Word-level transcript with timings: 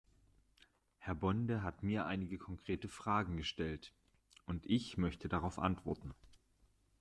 Herr 0.97 1.13
Bonde 1.13 1.61
hat 1.61 1.83
mir 1.83 2.07
einige 2.07 2.39
konkrete 2.39 2.87
Fragen 2.87 3.37
gestellt, 3.37 3.93
und 4.47 4.65
ich 4.65 4.97
möchte 4.97 5.29
darauf 5.29 5.59
antworten. 5.59 6.15